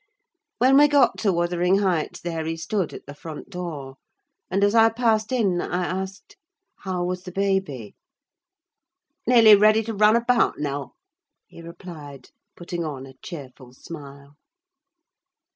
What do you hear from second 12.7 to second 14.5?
on a cheerful smile.